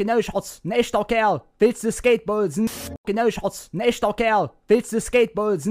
[0.00, 1.42] Genau, Schatz, ein echter Kerl.
[1.58, 2.58] Willst du Skateboards?
[3.04, 4.50] Genau, Schatz, ein echter Kerl.
[4.66, 5.68] Willst du Skateboards?